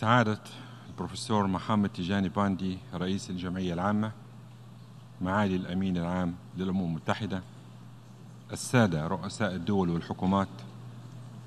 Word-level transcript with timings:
سعادة 0.00 0.38
البروفيسور 0.90 1.46
محمد 1.46 1.88
تيجاني 1.88 2.28
باندي 2.28 2.78
رئيس 2.94 3.30
الجمعية 3.30 3.74
العامة 3.74 4.12
معالي 5.20 5.56
الأمين 5.56 5.96
العام 5.96 6.34
للأمم 6.56 6.84
المتحدة 6.84 7.42
السادة 8.52 9.06
رؤساء 9.06 9.54
الدول 9.54 9.90
والحكومات 9.90 10.48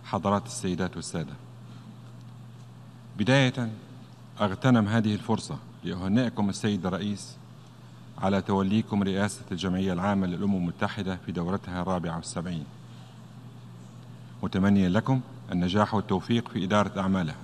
حضرات 0.06 0.46
السيدات 0.46 0.96
والسادة. 0.96 1.34
بداية 3.18 3.72
أغتنم 4.42 4.88
هذه 4.88 5.14
الفرصة 5.14 5.58
لأهنئكم 5.84 6.50
السيد 6.50 6.86
الرئيس 6.86 7.38
على 8.18 8.42
توليكم 8.42 9.04
رئاسة 9.04 9.46
الجمعية 9.52 9.94
العامة 9.94 10.28
للأمم 10.28 10.56
المتحدة 10.56 11.20
في 11.26 11.32
دورتها 11.32 11.82
الرابعة 11.82 12.16
والسبعين. 12.16 12.66
متمنيا 14.44 14.90
لكم 14.90 15.22
النجاح 15.52 15.94
والتوفيق 15.94 16.48
في 16.50 16.64
إدارة 16.64 17.00
أعمالها. 17.00 17.43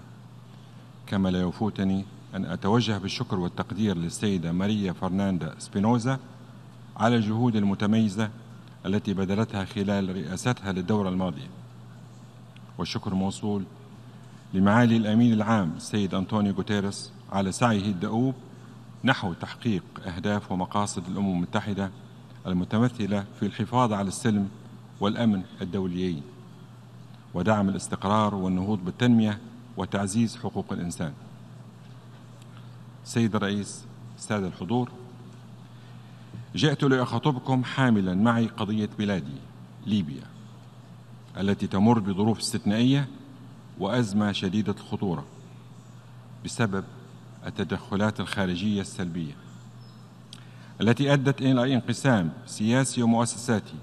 كما 1.09 1.29
لا 1.29 1.41
يفوتني 1.41 2.05
أن 2.35 2.45
أتوجه 2.45 2.97
بالشكر 2.97 3.39
والتقدير 3.39 3.97
للسيدة 3.97 4.51
ماريا 4.51 4.93
فرناندا 4.93 5.55
سبينوزا 5.59 6.19
على 6.97 7.15
الجهود 7.15 7.55
المتميزة 7.55 8.29
التي 8.85 9.13
بذلتها 9.13 9.65
خلال 9.65 10.15
رئاستها 10.15 10.71
للدورة 10.71 11.09
الماضية. 11.09 11.47
والشكر 12.77 13.13
موصول 13.13 13.63
لمعالي 14.53 14.97
الأمين 14.97 15.33
العام 15.33 15.73
السيد 15.77 16.13
أنطونيو 16.13 16.53
غوتيريس 16.53 17.11
على 17.31 17.51
سعيه 17.51 17.85
الدؤوب 17.85 18.35
نحو 19.03 19.33
تحقيق 19.33 19.83
أهداف 20.07 20.51
ومقاصد 20.51 21.07
الأمم 21.07 21.35
المتحدة 21.35 21.91
المتمثلة 22.47 23.25
في 23.39 23.45
الحفاظ 23.45 23.93
على 23.93 24.07
السلم 24.07 24.49
والأمن 24.99 25.41
الدوليين. 25.61 26.21
ودعم 27.33 27.69
الاستقرار 27.69 28.35
والنهوض 28.35 28.85
بالتنمية 28.85 29.39
وتعزيز 29.79 30.37
حقوق 30.37 30.73
الإنسان. 30.73 31.13
سيد 33.03 33.35
الرئيس 33.35 33.85
سادة 34.17 34.47
الحضور 34.47 34.91
جئت 36.55 36.83
لأخاطبكم 36.83 37.63
حاملا 37.63 38.15
معي 38.15 38.47
قضية 38.47 38.89
بلادي 38.99 39.37
ليبيا 39.85 40.23
التي 41.37 41.67
تمر 41.67 41.99
بظروف 41.99 42.39
استثنائية 42.39 43.07
وأزمة 43.79 44.31
شديدة 44.31 44.75
الخطورة 44.79 45.25
بسبب 46.45 46.83
التدخلات 47.45 48.19
الخارجية 48.19 48.81
السلبية 48.81 49.33
التي 50.81 51.13
أدت 51.13 51.41
إلى 51.41 51.73
انقسام 51.73 52.31
سياسي 52.45 53.03
ومؤسساتي 53.03 53.75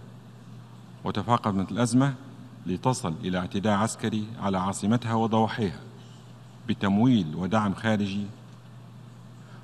وتفاقمت 1.05 1.73
الأزمة 1.73 2.15
لتصل 2.67 3.15
إلى 3.25 3.39
اعتداء 3.39 3.73
عسكري 3.79 4.27
على 4.41 4.59
عاصمتها 4.59 5.15
وضواحيها 5.15 5.81
بتمويل 6.69 7.35
ودعم 7.35 7.75
خارجي. 7.75 8.27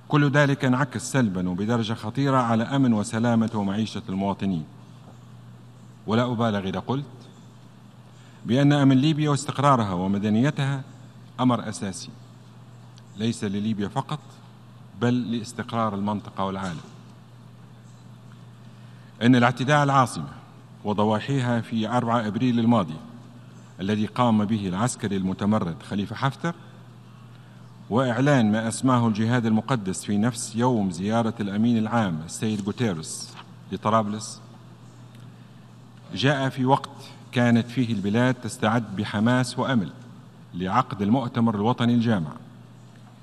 كل 0.09 0.31
ذلك 0.31 0.65
انعكس 0.65 1.13
سلبا 1.13 1.49
وبدرجة 1.49 1.93
خطيرة 1.93 2.37
على 2.37 2.65
أمن 2.65 2.93
وسلامة 2.93 3.51
ومعيشة 3.55 4.03
المواطنين. 4.09 4.65
ولا 6.07 6.33
أبالغ 6.33 6.69
إذا 6.69 6.79
قلت 6.79 7.05
بأن 8.47 8.73
أمن 8.73 8.97
ليبيا 8.97 9.31
واستقرارها 9.31 9.93
ومدنيتها 9.93 10.83
أمر 11.41 11.69
أساسي 11.69 12.11
ليس 13.17 13.45
لليبيا 13.45 13.89
فقط 13.89 14.21
بل 15.01 15.39
لاستقرار 15.39 15.95
المنطقة 15.95 16.45
والعالم. 16.45 16.81
أن 19.23 19.37
الاعتداء 19.37 19.85
العاصمة 19.85 20.42
وضواحيها 20.85 21.61
في 21.61 21.89
4 21.89 22.27
أبريل 22.27 22.59
الماضي 22.59 22.97
الذي 23.81 24.07
قام 24.07 24.45
به 24.45 24.69
العسكري 24.69 25.17
المتمرد 25.17 25.83
خليفة 25.83 26.17
حفتر 26.17 26.55
وإعلان 27.91 28.53
ما 28.53 28.69
أسماه 28.69 29.09
الجهاد 29.09 29.47
المقدس 29.47 30.05
في 30.05 30.19
نفس 30.19 30.57
يوم 30.57 30.91
زيارة 30.91 31.35
الأمين 31.41 31.79
العام 31.79 32.21
السيد 32.27 32.61
غوتيرس 32.61 33.35
لطرابلس. 33.73 34.41
جاء 36.15 36.49
في 36.49 36.65
وقت 36.65 36.91
كانت 37.33 37.69
فيه 37.69 37.93
البلاد 37.93 38.35
تستعد 38.35 38.97
بحماس 38.97 39.59
وأمل 39.59 39.93
لعقد 40.55 41.03
المؤتمر 41.03 41.55
الوطني 41.55 41.95
الجامع 41.95 42.33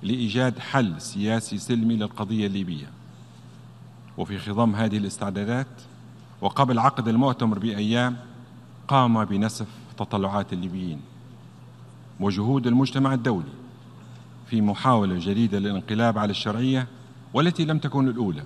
لإيجاد 0.04 0.60
حل 0.60 1.02
سياسي 1.02 1.58
سلمي 1.58 1.96
للقضية 1.96 2.48
الليبية. 2.48 2.90
وفي 4.18 4.38
خضم 4.38 4.76
هذه 4.76 4.98
الاستعدادات 4.98 5.68
وقبل 6.42 6.80
عقد 6.80 7.08
المؤتمر 7.08 7.60
بأيام 7.60 8.18
قام 8.88 9.26
بنسف 9.26 9.68
تطلعات 9.98 10.54
الليبيين 10.54 11.02
وجهود 12.20 12.68
المجتمع 12.68 13.14
الدولي 13.14 13.52
في 14.48 14.62
محاولة 14.62 15.16
جديدة 15.20 15.60
للانقلاب 15.60 16.18
على 16.18 16.32
الشرعية 16.32 16.88
والتي 17.34 17.66
لم 17.66 17.80
تكن 17.80 18.08
الأولى 18.08 18.44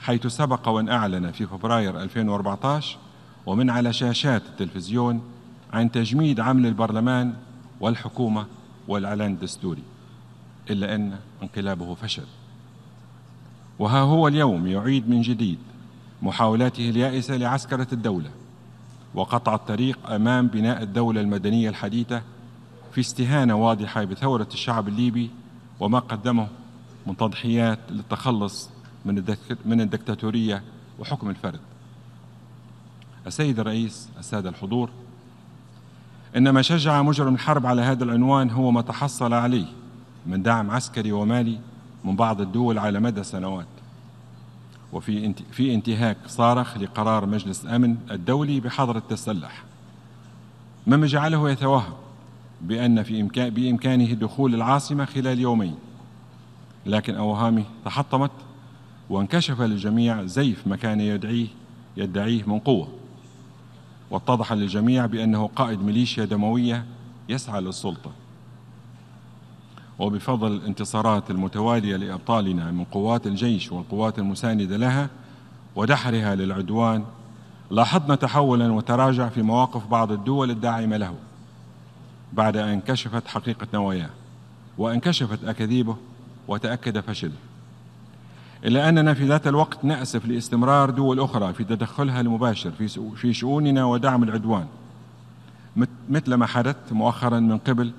حيث 0.00 0.26
سبق 0.26 0.68
وأن 0.68 0.88
أعلن 0.88 1.30
في 1.30 1.46
فبراير 1.46 2.02
2014 2.02 2.98
ومن 3.46 3.70
على 3.70 3.92
شاشات 3.92 4.42
التلفزيون 4.46 5.22
عن 5.72 5.90
تجميد 5.90 6.40
عمل 6.40 6.66
البرلمان 6.66 7.34
والحكومة 7.80 8.46
والإعلان 8.88 9.32
الدستوري 9.32 9.82
إلا 10.70 10.94
أن 10.94 11.18
انقلابه 11.42 11.94
فشل. 11.94 12.26
وها 13.78 14.00
هو 14.00 14.28
اليوم 14.28 14.66
يعيد 14.66 15.08
من 15.08 15.20
جديد 15.20 15.58
محاولاته 16.22 16.90
اليائسة 16.90 17.36
لعسكرة 17.36 17.86
الدولة 17.92 18.30
وقطع 19.14 19.54
الطريق 19.54 20.10
أمام 20.10 20.46
بناء 20.46 20.82
الدولة 20.82 21.20
المدنية 21.20 21.68
الحديثة 21.68 22.22
في 22.92 23.00
استهانة 23.00 23.54
واضحة 23.54 24.04
بثورة 24.04 24.48
الشعب 24.52 24.88
الليبي 24.88 25.30
وما 25.80 25.98
قدمه 25.98 26.48
من 27.06 27.16
تضحيات 27.16 27.78
للتخلص 27.90 28.70
من 29.04 29.36
من 29.64 29.80
الدكتاتورية 29.80 30.62
وحكم 30.98 31.30
الفرد. 31.30 31.60
السيد 33.26 33.60
الرئيس، 33.60 34.08
السادة 34.18 34.48
الحضور، 34.48 34.90
إن 36.36 36.50
ما 36.50 36.62
شجع 36.62 37.02
مجرم 37.02 37.34
الحرب 37.34 37.66
على 37.66 37.82
هذا 37.82 38.04
العنوان 38.04 38.50
هو 38.50 38.70
ما 38.70 38.80
تحصل 38.80 39.32
عليه 39.32 39.66
من 40.26 40.42
دعم 40.42 40.70
عسكري 40.70 41.12
ومالي 41.12 41.58
من 42.04 42.16
بعض 42.16 42.40
الدول 42.40 42.78
على 42.78 43.00
مدى 43.00 43.22
سنوات. 43.22 43.66
وفي 44.92 45.34
في 45.52 45.74
انتهاك 45.74 46.16
صارخ 46.26 46.76
لقرار 46.78 47.26
مجلس 47.26 47.64
الأمن 47.64 47.96
الدولي 48.10 48.60
بحظر 48.60 48.96
التسلح. 48.96 49.62
مما 50.86 51.06
جعله 51.06 51.50
يتوهم 51.50 51.92
بأن 52.60 53.02
في 53.02 53.20
إمكان 53.20 53.50
بإمكانه 53.50 54.12
دخول 54.12 54.54
العاصمة 54.54 55.04
خلال 55.04 55.38
يومين. 55.38 55.74
لكن 56.86 57.14
أوهامه 57.14 57.64
تحطمت 57.84 58.30
وانكشف 59.10 59.60
للجميع 59.60 60.24
زيف 60.24 60.66
ما 60.66 60.76
كان 60.76 61.00
يدعيه 61.00 61.46
يدعيه 61.96 62.42
من 62.46 62.58
قوة. 62.58 62.88
واتضح 64.10 64.52
للجميع 64.52 65.06
بأنه 65.06 65.50
قائد 65.56 65.82
ميليشيا 65.82 66.24
دموية 66.24 66.84
يسعى 67.28 67.60
للسلطة. 67.60 68.10
وبفضل 70.00 70.52
الانتصارات 70.52 71.30
المتوالية 71.30 71.96
لأبطالنا 71.96 72.70
من 72.70 72.84
قوات 72.84 73.26
الجيش 73.26 73.72
والقوات 73.72 74.18
المساندة 74.18 74.76
لها 74.76 75.08
ودحرها 75.76 76.34
للعدوان 76.34 77.04
لاحظنا 77.70 78.14
تحولا 78.14 78.72
وتراجع 78.72 79.28
في 79.28 79.42
مواقف 79.42 79.86
بعض 79.86 80.12
الدول 80.12 80.50
الداعمة 80.50 80.96
له 80.96 81.14
بعد 82.32 82.56
أن 82.56 82.68
انكشفت 82.68 83.28
حقيقة 83.28 83.66
نواياه 83.74 84.10
وانكشفت 84.78 85.44
أكاذيبه 85.44 85.96
وتأكد 86.48 87.00
فشله. 87.00 87.36
إلا 88.64 88.88
أننا 88.88 89.14
في 89.14 89.26
ذات 89.26 89.46
الوقت 89.46 89.84
نأسف 89.84 90.26
لاستمرار 90.26 90.90
دول 90.90 91.20
أخرى 91.20 91.52
في 91.52 91.64
تدخلها 91.64 92.20
المباشر 92.20 92.70
في 93.16 93.32
شؤوننا 93.32 93.84
ودعم 93.84 94.22
العدوان 94.22 94.66
مثل 96.08 96.34
ما 96.34 96.46
حدث 96.46 96.76
مؤخرا 96.92 97.40
من 97.40 97.58
قبل 97.58 97.92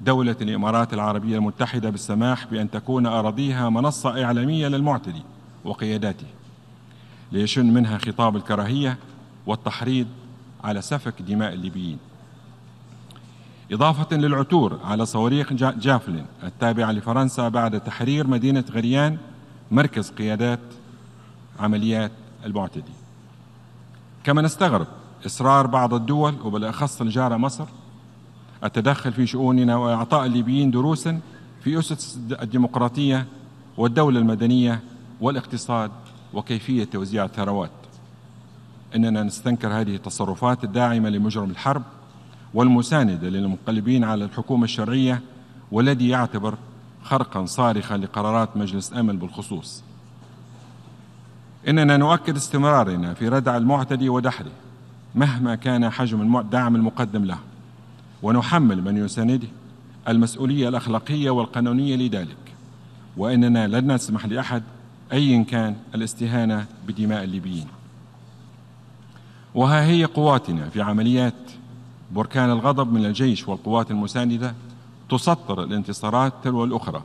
دولة 0.00 0.36
الإمارات 0.40 0.94
العربية 0.94 1.36
المتحدة 1.36 1.90
بالسماح 1.90 2.46
بأن 2.46 2.70
تكون 2.70 3.06
أراضيها 3.06 3.68
منصة 3.68 4.24
إعلامية 4.24 4.68
للمعتدي 4.68 5.22
وقياداته 5.64 6.26
ليشن 7.32 7.74
منها 7.74 7.98
خطاب 7.98 8.36
الكراهية 8.36 8.98
والتحريض 9.46 10.06
على 10.64 10.82
سفك 10.82 11.22
دماء 11.22 11.52
الليبيين. 11.52 11.98
إضافة 13.72 14.16
للعثور 14.16 14.78
على 14.84 15.06
صواريخ 15.06 15.52
جافلين 15.52 16.26
التابعة 16.44 16.92
لفرنسا 16.92 17.48
بعد 17.48 17.80
تحرير 17.80 18.26
مدينة 18.26 18.64
غريان 18.70 19.18
مركز 19.70 20.10
قيادات 20.10 20.60
عمليات 21.60 22.12
المعتدي. 22.44 22.92
كما 24.24 24.42
نستغرب 24.42 24.86
إصرار 25.26 25.66
بعض 25.66 25.94
الدول 25.94 26.34
وبالأخص 26.44 27.00
الجارة 27.00 27.36
مصر 27.36 27.64
التدخل 28.64 29.12
في 29.12 29.26
شؤوننا 29.26 29.76
وإعطاء 29.76 30.26
الليبيين 30.26 30.70
دروسا 30.70 31.20
في 31.64 31.78
أسس 31.78 32.18
الديمقراطية 32.42 33.26
والدولة 33.76 34.20
المدنية 34.20 34.80
والاقتصاد 35.20 35.90
وكيفية 36.34 36.84
توزيع 36.84 37.24
الثروات. 37.24 37.70
إننا 38.96 39.22
نستنكر 39.22 39.68
هذه 39.68 39.94
التصرفات 39.94 40.64
الداعمة 40.64 41.08
لمجرم 41.08 41.50
الحرب 41.50 41.82
والمساندة 42.54 43.28
للمنقلبين 43.28 44.04
على 44.04 44.24
الحكومة 44.24 44.64
الشرعية 44.64 45.20
والذي 45.72 46.08
يعتبر 46.08 46.54
خرقا 47.02 47.44
صارخا 47.44 47.96
لقرارات 47.96 48.56
مجلس 48.56 48.92
أمن 48.92 49.18
بالخصوص 49.18 49.82
إننا 51.68 51.96
نؤكد 51.96 52.36
استمرارنا 52.36 53.14
في 53.14 53.28
ردع 53.28 53.56
المعتدي 53.56 54.08
ودحره 54.08 54.50
مهما 55.14 55.54
كان 55.54 55.90
حجم 55.90 56.36
الدعم 56.38 56.76
المقدم 56.76 57.24
له 57.24 57.38
ونحمل 58.22 58.82
من 58.82 58.96
يسانده 59.04 59.48
المسؤولية 60.08 60.68
الأخلاقية 60.68 61.30
والقانونية 61.30 61.96
لذلك. 61.96 62.36
وإننا 63.16 63.66
لن 63.66 63.92
نسمح 63.92 64.26
لأحد 64.26 64.62
أيا 65.12 65.42
كان 65.42 65.76
الاستهانة 65.94 66.66
بدماء 66.88 67.24
الليبيين. 67.24 67.66
وها 69.54 69.84
هي 69.84 70.04
قواتنا 70.04 70.68
في 70.68 70.82
عمليات 70.82 71.34
بركان 72.12 72.50
الغضب 72.50 72.92
من 72.92 73.04
الجيش 73.04 73.48
والقوات 73.48 73.90
المساندة 73.90 74.54
تسطر 75.10 75.62
الانتصارات 75.62 76.32
تلو 76.44 76.64
الأخرى 76.64 77.02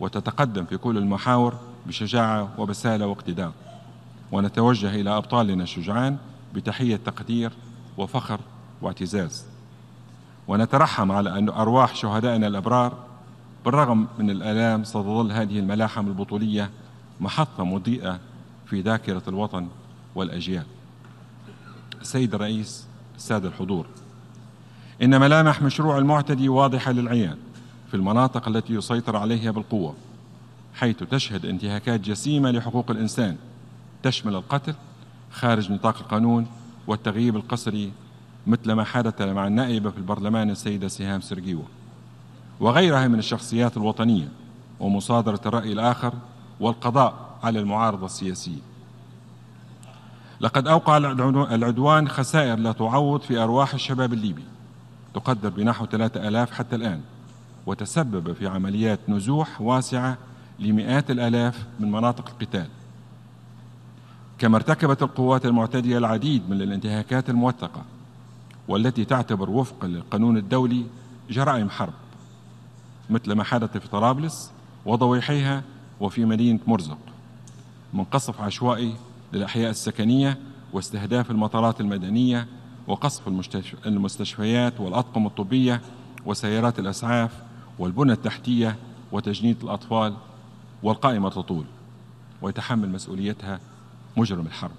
وتتقدم 0.00 0.64
في 0.64 0.76
كل 0.76 0.98
المحاور 0.98 1.54
بشجاعة 1.86 2.48
وبسالة 2.58 3.06
واقتدار 3.06 3.52
ونتوجه 4.32 4.94
إلى 4.94 5.16
أبطالنا 5.16 5.62
الشجعان 5.62 6.16
بتحية 6.54 6.96
تقدير 6.96 7.52
وفخر 7.98 8.40
واعتزاز. 8.82 9.44
ونترحم 10.48 11.12
على 11.12 11.38
أن 11.38 11.48
أرواح 11.48 11.94
شهدائنا 11.94 12.46
الأبرار 12.46 12.92
بالرغم 13.64 14.06
من 14.18 14.30
الآلام 14.30 14.84
ستظل 14.84 15.32
هذه 15.32 15.58
الملاحم 15.58 16.06
البطولية 16.06 16.70
محطة 17.20 17.64
مضيئة 17.64 18.20
في 18.66 18.80
ذاكرة 18.80 19.22
الوطن 19.28 19.68
والأجيال. 20.14 20.64
السيد 22.00 22.34
الرئيس 22.34 22.86
السادة 23.16 23.48
الحضور 23.48 23.86
إن 25.02 25.20
ملامح 25.20 25.62
مشروع 25.62 25.98
المعتدي 25.98 26.48
واضحة 26.48 26.92
للعيان 26.92 27.36
في 27.90 27.94
المناطق 27.94 28.48
التي 28.48 28.74
يسيطر 28.74 29.16
عليها 29.16 29.50
بالقوة 29.50 29.94
حيث 30.74 30.96
تشهد 30.96 31.46
انتهاكات 31.46 32.00
جسيمة 32.00 32.50
لحقوق 32.50 32.90
الإنسان 32.90 33.36
تشمل 34.02 34.34
القتل 34.34 34.74
خارج 35.32 35.72
نطاق 35.72 35.98
القانون 35.98 36.46
والتغييب 36.86 37.36
القسري 37.36 37.92
مثل 38.46 38.72
ما 38.72 38.84
حدث 38.84 39.22
مع 39.22 39.46
النائبة 39.46 39.90
في 39.90 39.98
البرلمان 39.98 40.50
السيدة 40.50 40.88
سهام 40.88 41.20
سرقيوة 41.20 41.64
وغيرها 42.60 43.08
من 43.08 43.18
الشخصيات 43.18 43.76
الوطنية 43.76 44.28
ومصادرة 44.80 45.40
الرأي 45.46 45.72
الآخر 45.72 46.14
والقضاء 46.60 47.38
على 47.42 47.58
المعارضة 47.58 48.06
السياسية. 48.06 48.60
لقد 50.40 50.68
أوقع 50.68 50.96
العدوان 50.96 52.08
خسائر 52.08 52.58
لا 52.58 52.72
تعوض 52.72 53.20
في 53.20 53.38
أرواح 53.38 53.74
الشباب 53.74 54.12
الليبي. 54.12 54.44
تقدر 55.14 55.48
بنحو 55.48 55.86
ثلاثة 55.86 56.28
ألاف 56.28 56.50
حتى 56.50 56.76
الآن 56.76 57.00
وتسبب 57.66 58.32
في 58.32 58.46
عمليات 58.46 59.00
نزوح 59.08 59.60
واسعة 59.60 60.18
لمئات 60.58 61.10
الآلاف 61.10 61.66
من 61.80 61.90
مناطق 61.90 62.28
القتال. 62.28 62.66
كما 64.38 64.56
ارتكبت 64.56 65.02
القوات 65.02 65.46
المعتدية 65.46 65.98
العديد 65.98 66.50
من 66.50 66.62
الانتهاكات 66.62 67.30
الموثقة 67.30 67.82
والتي 68.68 69.04
تعتبر 69.04 69.50
وفقا 69.50 69.88
للقانون 69.88 70.36
الدولي 70.36 70.86
جرائم 71.30 71.70
حرب 71.70 71.92
مثل 73.10 73.32
ما 73.32 73.44
حدث 73.44 73.76
في 73.76 73.88
طرابلس 73.88 74.50
وضويحيها 74.86 75.62
وفي 76.00 76.24
مدينة 76.24 76.58
مرزق 76.66 76.98
من 77.92 78.04
قصف 78.04 78.40
عشوائي 78.40 78.94
للأحياء 79.32 79.70
السكنية 79.70 80.38
واستهداف 80.72 81.30
المطارات 81.30 81.80
المدنية 81.80 82.46
وقصف 82.86 83.28
المستشفيات 83.86 84.80
والأطقم 84.80 85.26
الطبية 85.26 85.80
وسيارات 86.26 86.78
الأسعاف 86.78 87.30
والبنى 87.78 88.12
التحتية 88.12 88.76
وتجنيد 89.12 89.62
الأطفال 89.62 90.14
والقائمة 90.82 91.30
تطول 91.30 91.64
ويتحمل 92.42 92.88
مسؤوليتها 92.90 93.60
مجرم 94.16 94.46
الحرب. 94.46 94.70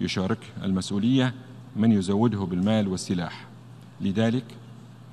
يشارك 0.00 0.38
المسؤولية 0.62 1.34
من 1.76 1.92
يزوده 1.92 2.38
بالمال 2.38 2.88
والسلاح. 2.88 3.46
لذلك 4.00 4.44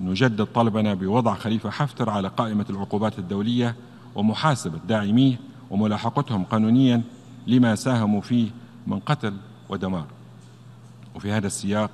نجدد 0.01 0.45
طلبنا 0.45 0.94
بوضع 0.94 1.35
خليفة 1.35 1.69
حفتر 1.69 2.09
على 2.09 2.27
قائمة 2.27 2.65
العقوبات 2.69 3.19
الدولية 3.19 3.75
ومحاسبة 4.15 4.79
داعميه 4.88 5.39
وملاحقتهم 5.69 6.44
قانونيا 6.44 7.01
لما 7.47 7.75
ساهموا 7.75 8.21
فيه 8.21 8.50
من 8.88 9.00
قتل 9.00 9.33
ودمار. 9.69 10.06
وفي 11.15 11.31
هذا 11.31 11.47
السياق 11.47 11.91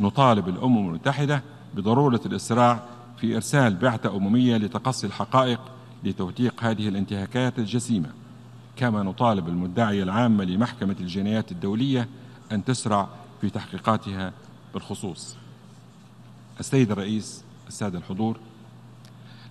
نطالب 0.00 0.48
الأمم 0.48 0.88
المتحدة 0.88 1.42
بضرورة 1.74 2.20
الإسراع 2.26 2.82
في 3.16 3.36
إرسال 3.36 3.76
بعثة 3.76 4.16
أممية 4.16 4.56
لتقصي 4.56 5.06
الحقائق 5.06 5.60
لتوثيق 6.04 6.64
هذه 6.64 6.88
الانتهاكات 6.88 7.58
الجسيمة. 7.58 8.08
كما 8.76 9.02
نطالب 9.02 9.48
المدعية 9.48 10.02
العامة 10.02 10.44
لمحكمة 10.44 10.96
الجنايات 11.00 11.52
الدولية 11.52 12.08
أن 12.52 12.64
تسرع 12.64 13.08
في 13.40 13.50
تحقيقاتها 13.50 14.32
بالخصوص. 14.74 15.36
السيد 16.60 16.90
الرئيس 16.90 17.44
السادة 17.68 17.98
الحضور 17.98 18.38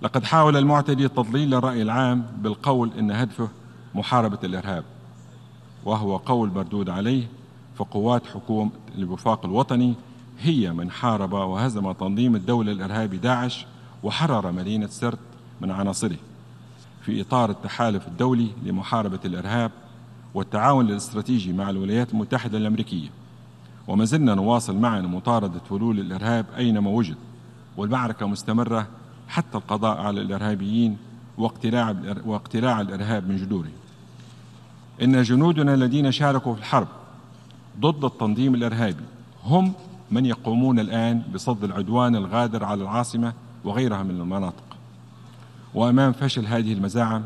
لقد 0.02 0.24
حاول 0.24 0.58
المعتدي 0.58 1.08
تضليل 1.08 1.54
الرأي 1.54 1.82
العام 1.82 2.26
بالقول 2.38 2.92
إن 3.00 3.12
هدفه 3.12 3.50
محاربة 3.96 4.40
الإرهاب 4.44 4.84
وهو 5.86 6.18
قول 6.18 6.50
مردود 6.50 6.90
عليه 6.90 7.28
فقوات 7.76 8.28
حكومة 8.28 8.72
الوفاق 8.98 9.46
الوطني 9.46 9.94
هي 10.40 10.74
من 10.74 10.92
حارب 10.92 11.34
وهزم 11.34 11.92
تنظيم 11.92 12.36
الدولة 12.36 12.72
الإرهابي 12.72 13.18
داعش 13.18 13.66
وحرر 14.04 14.52
مدينة 14.52 14.88
سرت 14.88 15.20
من 15.62 15.72
عناصره 15.72 16.18
في 17.02 17.22
إطار 17.22 17.50
التحالف 17.50 18.08
الدولي 18.08 18.48
لمحاربة 18.64 19.20
الإرهاب 19.26 19.72
والتعاون 20.34 20.90
الاستراتيجي 20.90 21.54
مع 21.54 21.70
الولايات 21.70 22.12
المتحدة 22.12 22.58
الأمريكية. 22.58 23.10
وما 23.88 24.06
زلنا 24.06 24.36
نواصل 24.36 24.78
معا 24.78 25.02
مطاردة 25.02 25.60
فلول 25.70 26.00
الإرهاب 26.00 26.46
أينما 26.58 26.90
وجد 26.90 27.18
والمعركة 27.78 28.28
مستمرة 28.28 28.88
حتى 29.28 29.58
القضاء 29.58 29.98
على 29.98 30.22
الإرهابيين 30.22 30.98
واقتلاع, 31.38 31.96
واقتلاع 32.26 32.82
الإرهاب 32.82 33.30
من 33.30 33.38
جذوره 33.38 33.72
إن 35.02 35.22
جنودنا 35.22 35.74
الذين 35.74 36.12
شاركوا 36.12 36.54
في 36.54 36.60
الحرب 36.60 36.88
ضد 37.80 38.06
التنظيم 38.06 38.56
الإرهابي 38.56 39.04
هم 39.44 39.74
من 40.12 40.26
يقومون 40.26 40.80
الآن 40.80 41.22
بصد 41.34 41.64
العدوان 41.64 42.16
الغادر 42.16 42.64
على 42.64 42.84
العاصمة 42.84 43.34
وغيرها 43.64 44.04
من 44.04 44.22
المناطق. 44.22 44.64
وأمام 45.74 46.12
فشل 46.12 46.46
هذه 46.46 46.74
المزاعم 46.74 47.26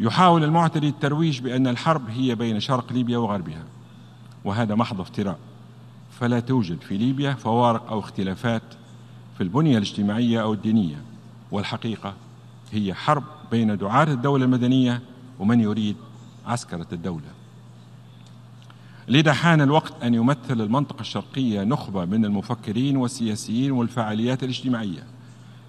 يحاول 0.00 0.44
المعتدي 0.44 0.88
الترويج 0.88 1.40
بأن 1.40 1.66
الحرب 1.66 2.10
هي 2.10 2.34
بين 2.34 2.60
شرق 2.60 2.92
ليبيا 2.92 3.18
وغربها 3.18 3.62
وهذا 4.44 4.74
محض 4.74 5.00
افتراء. 5.00 5.38
فلا 6.20 6.40
توجد 6.40 6.80
في 6.80 6.96
ليبيا 6.96 7.34
فوارق 7.34 7.90
أو 7.90 7.98
اختلافات 7.98 8.62
في 9.36 9.42
البنية 9.42 9.76
الاجتماعية 9.76 10.42
أو 10.42 10.52
الدينية. 10.52 11.02
والحقيقة 11.50 12.14
هي 12.72 12.94
حرب 12.94 13.24
بين 13.50 13.76
دعاة 13.76 14.04
الدولة 14.04 14.44
المدنية 14.44 15.02
ومن 15.38 15.60
يريد 15.60 15.96
عسكرة 16.46 16.86
الدولة. 16.92 17.36
لذا 19.08 19.32
حان 19.32 19.60
الوقت 19.60 20.02
أن 20.02 20.14
يمثل 20.14 20.60
المنطقة 20.60 21.00
الشرقية 21.00 21.64
نخبة 21.64 22.04
من 22.04 22.24
المفكرين 22.24 22.96
والسياسيين 22.96 23.72
والفعاليات 23.72 24.42
الاجتماعية 24.42 25.02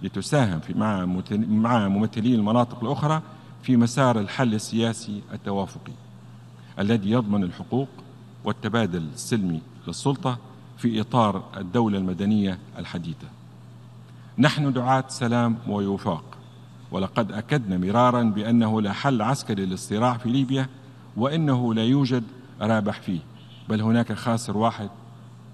لتساهم 0.01 0.59
في 0.59 0.73
مع 1.49 1.87
ممثلي 1.87 2.35
المناطق 2.35 2.83
الأخرى 2.83 3.21
في 3.63 3.77
مسار 3.77 4.19
الحل 4.19 4.53
السياسي 4.53 5.21
التوافقي 5.33 5.93
الذي 6.79 7.11
يضمن 7.11 7.43
الحقوق 7.43 7.87
والتبادل 8.43 9.03
السلمي 9.13 9.61
للسلطة 9.88 10.38
في 10.77 11.01
إطار 11.01 11.44
الدولة 11.58 11.98
المدنية 11.98 12.58
الحديثة. 12.77 13.27
نحن 14.38 14.74
دعاة 14.74 15.03
سلام 15.08 15.58
ووفاق 15.67 16.24
ولقد 16.91 17.32
أكدنا 17.32 17.77
مرارا 17.77 18.24
بأنه 18.24 18.82
لا 18.82 18.94
حل 18.94 19.22
عسكري 19.22 19.65
للصراع 19.65 20.17
في 20.17 20.29
ليبيا 20.29 20.67
وإنه 21.17 21.74
لا 21.74 21.84
يوجد 21.84 22.24
رابح 22.62 23.01
فيه 23.01 23.20
بل 23.70 23.82
هناك 23.82 24.13
خاسر 24.13 24.58
واحد 24.58 24.89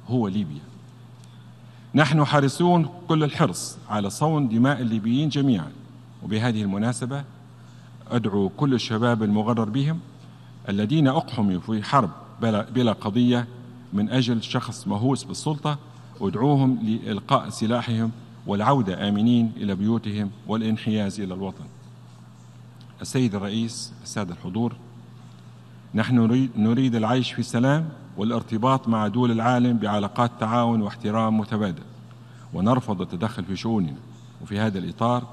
هو 0.08 0.28
ليبيا. 0.28 0.62
نحن 1.96 2.26
حريصون 2.26 2.90
كل 3.08 3.24
الحرص 3.24 3.78
على 3.90 4.10
صون 4.10 4.50
دماء 4.50 4.82
الليبيين 4.82 5.30
جميعا 5.30 5.72
وبهذه 6.24 6.62
المناسبة 6.62 7.24
أدعو 8.12 8.50
كل 8.50 8.74
الشباب 8.74 9.24
المغرر 9.24 9.70
بهم 9.70 10.00
الذين 10.70 11.08
أقحموا 11.08 11.60
في 11.60 11.84
حرب 11.84 12.10
بلا, 12.42 12.94
قضية 12.94 13.48
من 13.94 14.10
أجل 14.10 14.44
شخص 14.44 14.88
مهووس 14.88 15.24
بالسلطة 15.24 15.78
أدعوهم 16.22 16.80
لإلقاء 16.84 17.50
سلاحهم 17.50 18.12
والعودة 18.48 19.10
آمنين 19.10 19.52
إلى 19.58 19.76
بيوتهم 19.76 20.32
والانحياز 20.48 21.20
إلى 21.20 21.34
الوطن. 21.34 21.64
السيد 23.02 23.36
الرئيس 23.36 23.94
السادة 24.04 24.34
الحضور 24.34 24.76
نحن 25.96 26.48
نريد 26.56 26.96
العيش 26.96 27.32
في 27.32 27.44
سلام 27.44 27.90
والارتباط 28.18 28.88
مع 28.88 29.08
دول 29.08 29.32
العالم 29.32 29.78
بعلاقات 29.78 30.32
تعاون 30.40 30.82
واحترام 30.82 31.38
متبادل. 31.38 31.84
ونرفض 32.54 33.02
التدخل 33.02 33.46
في 33.46 33.56
شؤوننا. 33.56 33.96
وفي 34.42 34.60
هذا 34.60 34.80
الإطار 34.80 35.24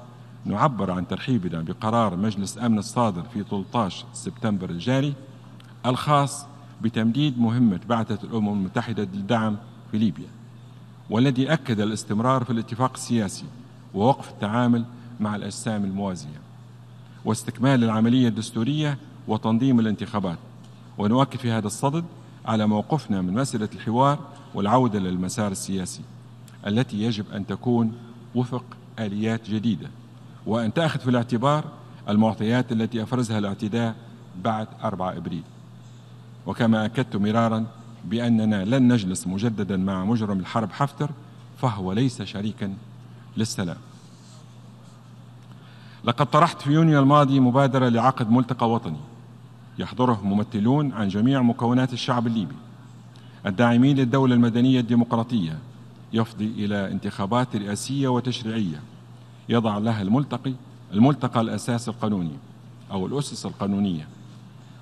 نعبر 0.45 0.91
عن 0.91 1.07
ترحيبنا 1.07 1.61
بقرار 1.61 2.15
مجلس 2.15 2.57
أمن 2.57 2.77
الصادر 2.77 3.23
في 3.33 3.43
13 3.43 4.05
سبتمبر 4.13 4.69
الجاري 4.69 5.13
الخاص 5.85 6.45
بتمديد 6.81 7.39
مهمة 7.39 7.79
بعثة 7.89 8.19
الأمم 8.23 8.49
المتحدة 8.49 9.03
للدعم 9.13 9.57
في 9.91 9.97
ليبيا 9.97 10.27
والذي 11.09 11.53
أكد 11.53 11.79
الاستمرار 11.79 12.43
في 12.43 12.49
الاتفاق 12.49 12.91
السياسي 12.93 13.45
ووقف 13.93 14.29
التعامل 14.29 14.85
مع 15.19 15.35
الأجسام 15.35 15.83
الموازية 15.83 16.41
واستكمال 17.25 17.83
العملية 17.83 18.27
الدستورية 18.27 18.97
وتنظيم 19.27 19.79
الانتخابات. 19.79 20.37
ونؤكد 20.97 21.39
في 21.39 21.51
هذا 21.51 21.67
الصدد 21.67 22.05
على 22.45 22.67
موقفنا 22.67 23.21
من 23.21 23.33
مسألة 23.33 23.69
الحوار 23.75 24.19
والعودة 24.53 24.99
للمسار 24.99 25.51
السياسي 25.51 26.01
التي 26.67 27.03
يجب 27.03 27.25
أن 27.33 27.47
تكون 27.47 27.93
وفق 28.35 28.63
آليات 28.99 29.49
جديدة 29.49 29.87
وأن 30.45 30.73
تأخذ 30.73 30.99
في 30.99 31.09
الاعتبار 31.09 31.65
المعطيات 32.09 32.71
التي 32.71 33.03
أفرزها 33.03 33.37
الاعتداء 33.37 33.95
بعد 34.43 34.67
4 34.83 35.17
إبريل. 35.17 35.43
وكما 36.45 36.85
أكدت 36.85 37.15
مرارا 37.15 37.65
بأننا 38.05 38.65
لن 38.65 38.93
نجلس 38.93 39.27
مجددا 39.27 39.77
مع 39.77 40.05
مجرم 40.05 40.39
الحرب 40.39 40.71
حفتر 40.71 41.09
فهو 41.57 41.93
ليس 41.93 42.21
شريكا 42.21 42.73
للسلام. 43.37 43.77
لقد 46.03 46.25
طرحت 46.25 46.61
في 46.61 46.71
يونيو 46.71 46.99
الماضي 46.99 47.39
مبادرة 47.39 47.89
لعقد 47.89 48.31
ملتقى 48.31 48.69
وطني. 48.69 48.97
يحضره 49.79 50.21
ممثلون 50.23 50.91
عن 50.91 51.07
جميع 51.07 51.41
مكونات 51.41 51.93
الشعب 51.93 52.27
الليبي. 52.27 52.55
الداعمين 53.45 53.97
للدولة 53.97 54.35
المدنية 54.35 54.79
الديمقراطية. 54.79 55.57
يفضي 56.13 56.45
إلى 56.45 56.91
انتخابات 56.91 57.55
رئاسية 57.55 58.07
وتشريعية. 58.07 58.81
يضع 59.49 59.77
لها 59.77 60.01
الملتقي 60.01 60.53
الملتقى 60.93 61.41
الأساس 61.41 61.89
القانوني 61.89 62.37
أو 62.91 63.05
الأسس 63.05 63.45
القانونية. 63.45 64.07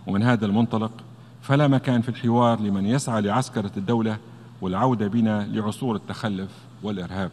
ومن 0.08 0.24
هذا 0.24 0.46
المنطلق 0.46 0.92
فلا 1.41 1.67
مكان 1.67 2.01
في 2.01 2.10
الحوار 2.10 2.60
لمن 2.60 2.86
يسعى 2.86 3.22
لعسكرة 3.22 3.72
الدولة 3.77 4.17
والعودة 4.62 5.08
بنا 5.08 5.48
لعصور 5.51 5.96
التخلف 5.96 6.50
والإرهاب. 6.84 7.31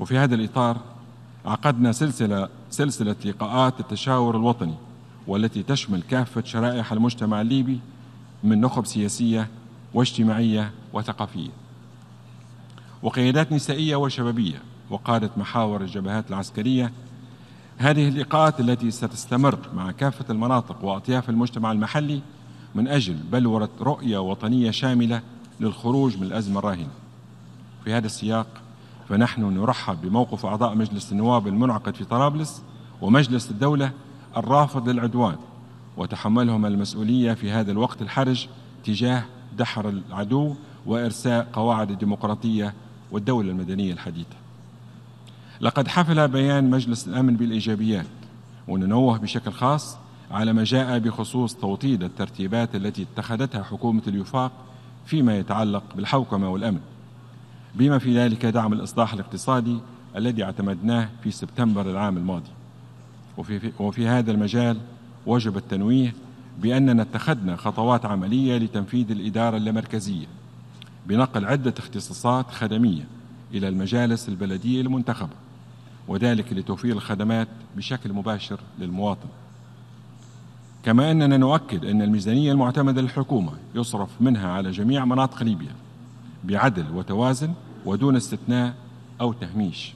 وفي 0.00 0.18
هذا 0.18 0.34
الإطار 0.34 0.76
عقدنا 1.44 1.92
سلسلة 1.92 2.48
سلسلة 2.70 3.16
لقاءات 3.24 3.80
التشاور 3.80 4.36
الوطني 4.36 4.74
والتي 5.26 5.62
تشمل 5.62 6.02
كافة 6.02 6.42
شرائح 6.44 6.92
المجتمع 6.92 7.40
الليبي 7.40 7.80
من 8.44 8.60
نخب 8.60 8.86
سياسية 8.86 9.48
واجتماعية 9.94 10.70
وثقافية 10.92 11.50
وقيادات 13.02 13.52
نسائية 13.52 13.96
وشبابية 13.96 14.62
وقادة 14.90 15.30
محاور 15.36 15.80
الجبهات 15.80 16.30
العسكرية. 16.30 16.92
هذه 17.78 18.08
اللقاءات 18.08 18.60
التي 18.60 18.90
ستستمر 18.90 19.58
مع 19.74 19.90
كافة 19.90 20.24
المناطق 20.30 20.84
وأطياف 20.84 21.30
المجتمع 21.30 21.72
المحلي 21.72 22.20
من 22.78 22.88
أجل 22.88 23.14
بلورة 23.14 23.68
رؤية 23.80 24.18
وطنية 24.18 24.70
شاملة 24.70 25.22
للخروج 25.60 26.16
من 26.16 26.22
الأزمة 26.22 26.58
الراهنة. 26.58 26.90
في 27.84 27.92
هذا 27.92 28.06
السياق 28.06 28.46
فنحن 29.08 29.42
نرحب 29.42 30.00
بموقف 30.00 30.46
أعضاء 30.46 30.74
مجلس 30.74 31.12
النواب 31.12 31.46
المنعقد 31.46 31.94
في 31.94 32.04
طرابلس 32.04 32.62
ومجلس 33.02 33.50
الدولة 33.50 33.90
الرافض 34.36 34.88
للعدوان 34.88 35.36
وتحملهم 35.96 36.66
المسؤولية 36.66 37.32
في 37.32 37.50
هذا 37.50 37.72
الوقت 37.72 38.02
الحرج 38.02 38.46
تجاه 38.84 39.24
دحر 39.58 39.88
العدو 39.88 40.54
وإرساء 40.86 41.48
قواعد 41.52 41.90
الديمقراطية 41.90 42.74
والدولة 43.12 43.50
المدنية 43.50 43.92
الحديثة. 43.92 44.36
لقد 45.60 45.88
حفل 45.88 46.28
بيان 46.28 46.70
مجلس 46.70 47.08
الأمن 47.08 47.36
بالإيجابيات 47.36 48.06
وننوه 48.68 49.18
بشكل 49.18 49.52
خاص 49.52 49.96
على 50.30 50.52
ما 50.52 50.64
جاء 50.64 50.98
بخصوص 50.98 51.54
توطيد 51.54 52.02
الترتيبات 52.02 52.74
التي 52.74 53.02
اتخذتها 53.02 53.62
حكومة 53.62 54.02
الوفاق 54.08 54.52
فيما 55.06 55.38
يتعلق 55.38 55.82
بالحوكمة 55.96 56.50
والأمن. 56.50 56.80
بما 57.74 57.98
في 57.98 58.18
ذلك 58.18 58.46
دعم 58.46 58.72
الإصلاح 58.72 59.12
الاقتصادي 59.12 59.78
الذي 60.16 60.44
اعتمدناه 60.44 61.08
في 61.22 61.30
سبتمبر 61.30 61.90
العام 61.90 62.16
الماضي. 62.16 62.50
وفي, 63.38 63.72
وفي 63.78 64.08
هذا 64.08 64.30
المجال 64.30 64.78
وجب 65.26 65.56
التنويه 65.56 66.14
بأننا 66.62 67.02
اتخذنا 67.02 67.56
خطوات 67.56 68.06
عملية 68.06 68.58
لتنفيذ 68.58 69.10
الإدارة 69.10 69.56
اللامركزية 69.56 70.26
بنقل 71.06 71.44
عدة 71.44 71.74
اختصاصات 71.78 72.50
خدمية 72.50 73.04
إلى 73.54 73.68
المجالس 73.68 74.28
البلدية 74.28 74.80
المنتخبة 74.80 75.34
وذلك 76.08 76.52
لتوفير 76.52 76.96
الخدمات 76.96 77.48
بشكل 77.76 78.12
مباشر 78.12 78.60
للمواطن. 78.78 79.28
كما 80.88 81.10
أننا 81.10 81.36
نؤكد 81.36 81.84
أن 81.84 82.02
الميزانية 82.02 82.52
المعتمدة 82.52 83.02
للحكومة 83.02 83.52
يصرف 83.74 84.08
منها 84.20 84.52
على 84.52 84.70
جميع 84.70 85.04
مناطق 85.04 85.42
ليبيا 85.42 85.72
بعدل 86.44 86.84
وتوازن 86.94 87.52
ودون 87.84 88.16
استثناء 88.16 88.74
أو 89.20 89.32
تهميش 89.32 89.94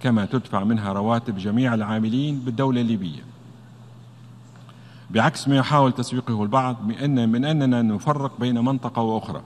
كما 0.00 0.24
تدفع 0.24 0.64
منها 0.64 0.92
رواتب 0.92 1.38
جميع 1.38 1.74
العاملين 1.74 2.38
بالدولة 2.38 2.80
الليبية. 2.80 3.22
بعكس 5.10 5.48
ما 5.48 5.56
يحاول 5.56 5.92
تسويقه 5.92 6.42
البعض 6.42 6.76
بأن 6.86 7.28
من 7.28 7.44
أننا 7.44 7.82
نفرق 7.82 8.40
بين 8.40 8.64
منطقة 8.64 9.02
وأخرى 9.02 9.42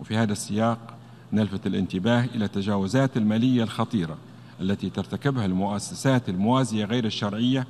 وفي 0.00 0.16
هذا 0.16 0.32
السياق 0.32 0.78
نلفت 1.32 1.66
الانتباه 1.66 2.24
إلى 2.24 2.44
التجاوزات 2.44 3.16
المالية 3.16 3.62
الخطيرة 3.62 4.16
التي 4.60 4.90
ترتكبها 4.90 5.46
المؤسسات 5.46 6.28
الموازية 6.28 6.84
غير 6.84 7.04
الشرعية 7.04 7.66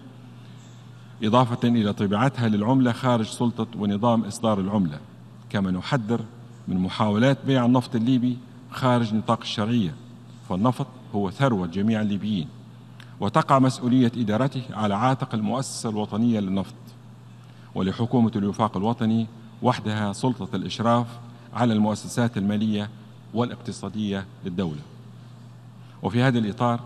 إضافة 1.23 1.69
إلى 1.69 1.93
طبيعتها 1.93 2.49
للعملة 2.49 2.93
خارج 2.93 3.27
سلطة 3.27 3.67
ونظام 3.79 4.25
إصدار 4.25 4.61
العملة 4.61 4.99
كما 5.51 5.71
نحذر 5.71 6.21
من 6.69 6.77
محاولات 6.77 7.39
بيع 7.47 7.65
النفط 7.65 7.95
الليبي 7.95 8.39
خارج 8.71 9.15
نطاق 9.15 9.41
الشرعية 9.41 9.95
فالنفط 10.49 10.87
هو 11.15 11.31
ثروة 11.31 11.67
جميع 11.67 12.01
الليبيين 12.01 12.49
وتقع 13.21 13.59
مسؤولية 13.59 14.13
إدارته 14.17 14.63
على 14.73 14.95
عاتق 14.95 15.35
المؤسسة 15.35 15.91
الوطنية 15.91 16.41
للنفط 16.41 16.75
ولحكومة 17.75 18.33
الوفاق 18.37 18.77
الوطني 18.77 19.27
وحدها 19.63 20.13
سلطة 20.13 20.57
الإشراف 20.57 21.07
على 21.55 21.73
المؤسسات 21.73 22.39
المالية 22.39 22.91
والاقتصادية 23.35 24.27
للدولة. 24.45 24.81
وفي 26.03 26.23
هذا 26.23 26.39
الإطار 26.39 26.81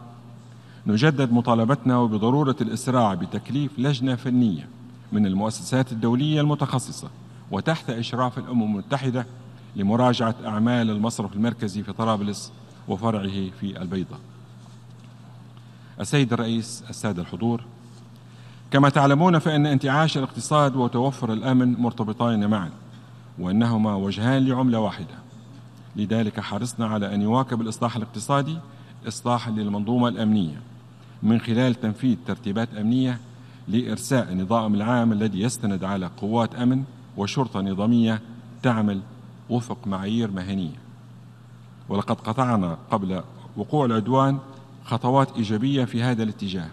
نجدد 0.86 1.32
مطالبتنا 1.32 2.04
بضرورة 2.04 2.56
الإسراع 2.60 3.14
بتكليف 3.14 3.78
لجنة 3.78 4.14
فنية 4.14 4.68
من 5.12 5.26
المؤسسات 5.26 5.92
الدولية 5.92 6.40
المتخصصة 6.40 7.08
وتحت 7.50 7.90
إشراف 7.90 8.38
الأمم 8.38 8.62
المتحدة 8.62 9.26
لمراجعة 9.76 10.34
أعمال 10.46 10.90
المصرف 10.90 11.32
المركزي 11.36 11.82
في 11.82 11.92
طرابلس 11.92 12.52
وفرعه 12.88 13.50
في 13.60 13.82
البيضة. 13.82 14.16
السيد 16.00 16.32
الرئيس 16.32 16.84
السادة 16.90 17.22
الحضور 17.22 17.64
كما 18.70 18.88
تعلمون 18.88 19.38
فإن 19.38 19.66
انتعاش 19.66 20.18
الاقتصاد 20.18 20.76
وتوفر 20.76 21.32
الأمن 21.32 21.72
مرتبطان 21.80 22.50
معا 22.50 22.70
وأنهما 23.38 23.94
وجهان 23.94 24.48
لعملة 24.48 24.78
واحدة. 24.78 25.14
لذلك 25.96 26.40
حرصنا 26.40 26.86
على 26.86 27.14
أن 27.14 27.22
يواكب 27.22 27.60
الإصلاح 27.60 27.96
الاقتصادي 27.96 28.58
إصلاحا 29.08 29.50
للمنظومة 29.50 30.08
الأمنية. 30.08 30.71
من 31.22 31.40
خلال 31.40 31.74
تنفيذ 31.74 32.16
ترتيبات 32.26 32.74
أمنية 32.74 33.20
لإرساء 33.68 34.32
النظام 34.32 34.74
العام 34.74 35.12
الذي 35.12 35.40
يستند 35.40 35.84
على 35.84 36.06
قوات 36.06 36.54
أمن 36.54 36.84
وشرطة 37.16 37.60
نظامية 37.60 38.20
تعمل 38.62 39.00
وفق 39.50 39.86
معايير 39.86 40.30
مهنية. 40.30 40.82
ولقد 41.88 42.20
قطعنا 42.20 42.78
قبل 42.90 43.22
وقوع 43.56 43.84
العدوان 43.84 44.38
خطوات 44.84 45.36
إيجابية 45.36 45.84
في 45.84 46.02
هذا 46.02 46.22
الاتجاه 46.22 46.68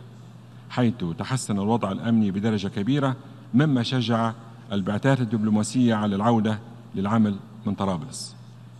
حيث 0.69 0.93
تحسن 1.17 1.59
الوضع 1.59 1.91
الأمني 1.91 2.31
بدرجة 2.31 2.67
كبيرة 2.67 3.15
مما 3.53 3.83
شجع 3.83 4.33
البعثات 4.71 5.21
الدبلوماسية 5.21 5.95
على 5.95 6.15
العودة 6.15 6.59
للعمل 6.95 7.35
من 7.65 7.73
طرابلس. 7.73 8.35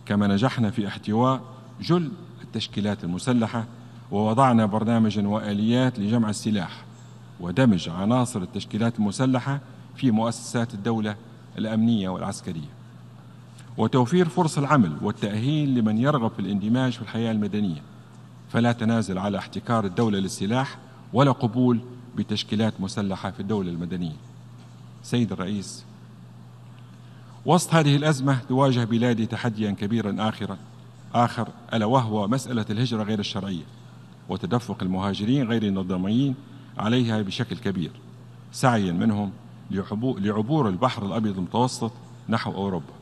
كما 0.06 0.26
نجحنا 0.26 0.70
في 0.70 0.88
احتواء 0.88 1.40
جل 1.80 2.10
التشكيلات 2.44 3.04
المسلحة 3.04 3.64
ووضعنا 4.10 4.66
برنامجا 4.66 5.28
وآليات 5.28 5.98
لجمع 5.98 6.30
السلاح 6.30 6.84
ودمج 7.40 7.88
عناصر 7.88 8.42
التشكيلات 8.42 8.98
المسلحة 8.98 9.60
في 9.96 10.10
مؤسسات 10.10 10.74
الدولة 10.74 11.16
الأمنية 11.58 12.08
والعسكرية. 12.08 12.70
وتوفير 13.78 14.28
فرص 14.28 14.58
العمل 14.58 14.96
والتأهيل 15.02 15.74
لمن 15.74 15.98
يرغب 15.98 16.30
في 16.30 16.38
الاندماج 16.38 16.92
في 16.92 17.02
الحياة 17.02 17.32
المدنية. 17.32 17.82
فلا 18.48 18.72
تنازل 18.72 19.18
على 19.18 19.38
احتكار 19.38 19.84
الدولة 19.84 20.18
للسلاح 20.18 20.78
ولا 21.12 21.32
قبول 21.32 21.80
بتشكيلات 22.16 22.80
مسلحة 22.80 23.30
في 23.30 23.40
الدولة 23.40 23.70
المدنية. 23.70 24.16
سيد 25.02 25.32
الرئيس 25.32 25.84
وسط 27.46 27.74
هذه 27.74 27.96
الأزمة 27.96 28.38
تواجه 28.48 28.84
بلادي 28.84 29.26
تحديا 29.26 29.70
كبيرا 29.70 30.16
آخرا. 30.28 30.56
آخر 31.14 31.48
ألا 31.74 31.86
وهو 31.86 32.28
مسألة 32.28 32.64
الهجرة 32.70 33.02
غير 33.02 33.18
الشرعية. 33.18 33.64
وتدفق 34.28 34.82
المهاجرين 34.82 35.48
غير 35.48 35.62
النظاميين 35.62 36.34
عليها 36.78 37.22
بشكل 37.22 37.56
كبير 37.56 37.90
سعيا 38.52 38.92
منهم 38.92 39.32
لعبور 40.00 40.68
البحر 40.68 41.06
الأبيض 41.06 41.36
المتوسط 41.38 41.92
نحو 42.28 42.52
أوروبا. 42.52 42.92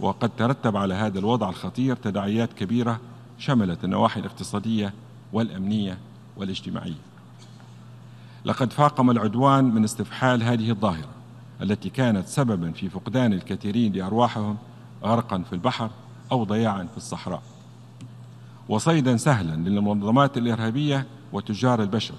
وقد 0.00 0.30
ترتب 0.36 0.76
على 0.76 0.94
هذا 0.94 1.18
الوضع 1.18 1.48
الخطير 1.48 1.96
تداعيات 1.96 2.52
كبيرة 2.52 3.00
شملت 3.38 3.84
النواحي 3.84 4.20
الاقتصادية 4.20 4.94
والأمنية 5.32 5.98
والاجتماعية. 6.36 7.00
لقد 8.44 8.72
فاقم 8.72 9.10
العدوان 9.10 9.64
من 9.64 9.84
استفحال 9.84 10.42
هذه 10.42 10.70
الظاهرة 10.70 11.08
التي 11.62 11.90
كانت 11.90 12.28
سببا 12.28 12.70
في 12.72 12.88
فقدان 12.88 13.32
الكثيرين 13.32 13.92
لأرواحهم 13.92 14.56
غرقا 15.04 15.38
في 15.38 15.52
البحر 15.52 15.90
أو 16.32 16.44
ضياعا 16.44 16.84
في 16.84 16.96
الصحراء. 16.96 17.42
وصيدا 18.68 19.16
سهلا 19.16 19.68
للمنظمات 19.68 20.36
الإرهابية 20.38 21.06
وتجار 21.32 21.82
البشر 21.82 22.14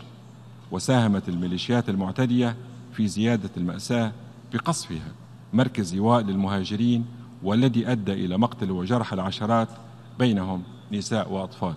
وساهمت 0.71 1.29
الميليشيات 1.29 1.89
المعتدية 1.89 2.55
في 2.93 3.07
زيادة 3.07 3.49
المأساة 3.57 4.11
بقصفها 4.53 5.11
مركز 5.53 5.93
إيواء 5.93 6.21
للمهاجرين 6.21 7.05
والذي 7.43 7.91
أدى 7.91 8.13
إلى 8.13 8.37
مقتل 8.37 8.71
وجرح 8.71 9.13
العشرات 9.13 9.67
بينهم 10.19 10.63
نساء 10.91 11.31
وأطفال. 11.31 11.73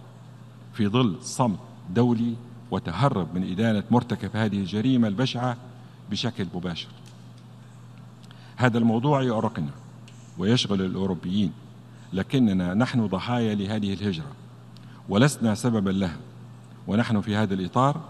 في 0.72 0.88
ظل 0.88 1.16
صمت 1.22 1.58
دولي 1.94 2.34
وتهرب 2.70 3.34
من 3.34 3.50
إدانة 3.52 3.82
مرتكب 3.90 4.30
هذه 4.36 4.58
الجريمة 4.58 5.08
البشعة 5.08 5.56
بشكل 6.10 6.46
مباشر. 6.54 6.88
هذا 8.56 8.78
الموضوع 8.78 9.22
يؤرقنا 9.22 9.70
ويشغل 10.38 10.82
الأوروبيين 10.82 11.52
لكننا 12.12 12.74
نحن 12.74 13.06
ضحايا 13.06 13.54
لهذه 13.54 13.92
الهجرة. 13.94 14.32
ولسنا 15.10 15.54
سببا 15.54 15.90
لها. 15.90 16.16
ونحن 16.86 17.20
في 17.20 17.36
هذا 17.36 17.54
الإطار 17.54 18.00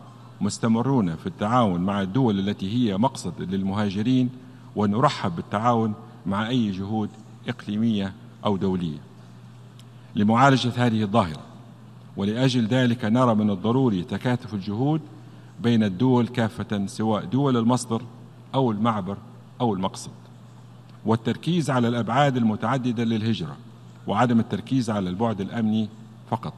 مستمرون 0.40 1.16
في 1.16 1.26
التعاون 1.26 1.80
مع 1.80 2.02
الدول 2.02 2.38
التي 2.38 2.74
هي 2.74 2.96
مقصد 2.96 3.32
للمهاجرين 3.42 4.30
ونرحب 4.76 5.36
بالتعاون 5.36 5.94
مع 6.26 6.48
أي 6.48 6.70
جهود 6.70 7.08
إقليمية 7.48 8.12
أو 8.44 8.56
دولية. 8.56 8.98
لمعالجة 10.14 10.72
هذه 10.76 11.02
الظاهرة 11.02 11.42
ولأجل 12.16 12.66
ذلك 12.66 13.04
نرى 13.04 13.34
من 13.34 13.50
الضروري 13.50 14.02
تكاتف 14.02 14.54
الجهود 14.54 15.00
بين 15.62 15.84
الدول 15.84 16.28
كافة 16.28 16.86
سواء 16.86 17.24
دول 17.24 17.56
المصدر 17.56 18.02
أو 18.54 18.70
المعبر 18.70 19.16
أو 19.60 19.74
المقصد. 19.74 20.10
والتركيز 21.06 21.70
على 21.70 21.88
الأبعاد 21.88 22.36
المتعددة 22.36 23.04
للهجرة 23.04 23.56
وعدم 24.06 24.40
التركيز 24.40 24.90
على 24.90 25.10
البعد 25.10 25.40
الأمني 25.40 25.88
فقط. 26.30 26.54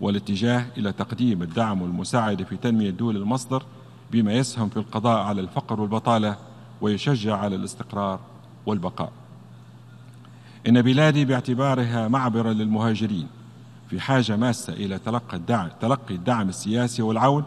والاتجاه 0.00 0.66
إلى 0.76 0.92
تقديم 0.92 1.42
الدعم 1.42 1.82
والمساعدة 1.82 2.44
في 2.44 2.56
تنمية 2.56 2.90
دول 2.90 3.16
المصدر 3.16 3.62
بما 4.12 4.32
يسهم 4.32 4.68
في 4.68 4.76
القضاء 4.76 5.18
على 5.18 5.40
الفقر 5.40 5.80
والبطالة 5.80 6.36
ويشجع 6.80 7.36
على 7.36 7.56
الاستقرار 7.56 8.20
والبقاء. 8.66 9.12
إن 10.68 10.82
بلادي 10.82 11.24
باعتبارها 11.24 12.08
معبرا 12.08 12.52
للمهاجرين 12.52 13.26
في 13.90 14.00
حاجة 14.00 14.36
ماسة 14.36 14.72
إلى 14.72 14.98
تلقي 14.98 15.36
الدعم, 15.36 15.68
تلقي 15.80 16.14
الدعم 16.14 16.48
السياسي 16.48 17.02
والعون 17.02 17.44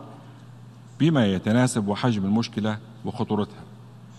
بما 1.00 1.26
يتناسب 1.26 1.88
وحجم 1.88 2.26
المشكلة 2.26 2.78
وخطورتها 3.06 3.64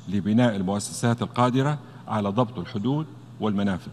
لبناء 0.09 0.57
المؤسسات 0.57 1.23
القادرة 1.23 1.79
على 2.09 2.29
ضبط 2.29 2.59
الحدود 2.59 3.07
والمنافذ. 3.41 3.91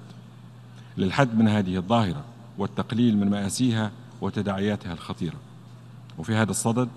للحد 0.98 1.38
من 1.38 1.48
هذه 1.48 1.76
الظاهرة 1.78 2.24
والتقليل 2.58 3.18
من 3.18 3.30
مآسيها 3.30 3.92
وتداعياتها 4.22 4.94
الخطيرة. 4.94 5.36
وفي 6.18 6.36
هذا 6.36 6.52
الصدد 6.52 6.90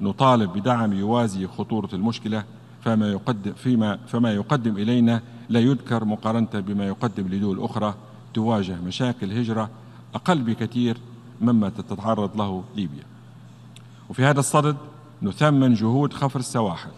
نطالب 0.00 0.52
بدعم 0.52 0.92
يوازي 0.92 1.46
خطورة 1.46 1.88
المشكلة 1.92 2.44
فما 2.84 3.10
يقدم 3.10 3.52
فيما 3.52 3.96
فما 4.06 4.32
يقدم 4.32 4.76
إلينا 4.76 5.22
لا 5.48 5.60
يذكر 5.60 6.04
مقارنة 6.04 6.48
بما 6.54 6.86
يقدم 6.86 7.28
لدول 7.28 7.60
أخرى 7.60 7.94
تواجه 8.34 8.76
مشاكل 8.86 9.32
هجرة 9.32 9.70
أقل 10.14 10.38
بكثير 10.38 10.96
مما 11.40 11.68
تتعرض 11.68 12.36
له 12.36 12.64
ليبيا. 12.76 13.04
وفي 14.08 14.24
هذا 14.24 14.40
الصدد 14.40 14.76
نثمن 15.22 15.74
جهود 15.74 16.12
خفر 16.12 16.38
السواحل 16.38 16.90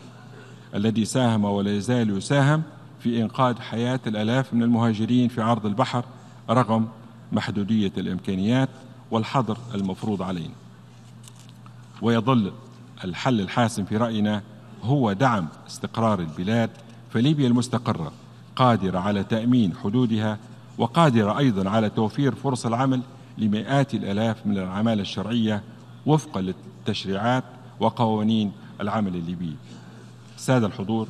الذي 0.75 1.05
ساهم 1.05 1.45
ولا 1.45 1.77
يزال 1.77 2.17
يساهم 2.17 2.63
في 3.01 3.23
إنقاذ 3.23 3.61
حياة 3.61 4.01
الآلاف 4.07 4.55
من 4.55 4.63
المهاجرين 4.63 5.29
في 5.29 5.41
عرض 5.41 5.67
البحر 5.67 6.05
رغم 6.51 6.89
محدودية 7.33 7.93
الإمكانيات 7.99 8.69
والحظر 9.13 9.59
المفروض 9.75 10.23
علينا. 10.23 10.55
ويظل 12.03 12.53
الحل 13.05 13.41
الحاسم 13.41 13.85
في 13.85 13.97
رأينا 13.97 14.43
هو 14.83 15.13
دعم 15.13 15.49
استقرار 15.67 16.21
البلاد 16.21 16.71
فليبيا 17.13 17.49
المستقرة 17.49 18.13
قادرة 18.57 18.99
على 18.99 19.25
تأمين 19.25 19.77
حدودها 19.77 20.39
وقادرة 20.79 21.39
أيضا 21.39 21.71
على 21.71 21.91
توفير 21.91 22.35
فرص 22.35 22.67
العمل 22.67 23.01
لمئات 23.39 23.95
الآلاف 23.95 24.47
من 24.47 24.59
العمالة 24.59 25.03
الشرعية 25.03 25.63
وفقا 26.07 26.41
للتشريعات 26.41 27.45
وقوانين 27.81 28.53
العمل 28.81 29.17
الليبي. 29.17 29.57
سادة 30.37 30.67
الحضور. 30.67 31.09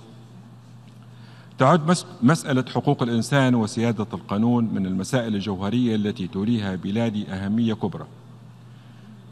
تعد 1.62 1.96
مسألة 2.22 2.64
حقوق 2.74 3.02
الإنسان 3.02 3.54
وسيادة 3.54 4.06
القانون 4.12 4.64
من 4.64 4.86
المسائل 4.86 5.34
الجوهرية 5.34 5.96
التي 5.96 6.26
توليها 6.26 6.76
بلادي 6.76 7.28
أهمية 7.28 7.74
كبرى. 7.74 8.06